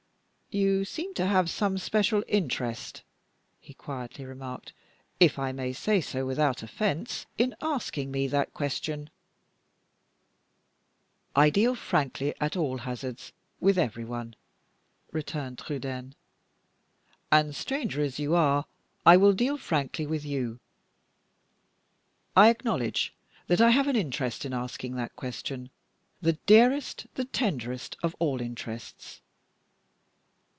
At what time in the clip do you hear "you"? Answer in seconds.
0.53-0.83, 18.19-18.35, 20.25-20.59